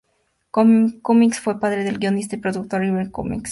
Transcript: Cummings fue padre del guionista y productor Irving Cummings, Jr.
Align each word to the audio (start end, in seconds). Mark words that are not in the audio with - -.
Cummings 0.49 1.39
fue 1.39 1.59
padre 1.59 1.83
del 1.83 1.99
guionista 1.99 2.35
y 2.35 2.39
productor 2.39 2.83
Irving 2.83 3.11
Cummings, 3.11 3.49
Jr. 3.49 3.49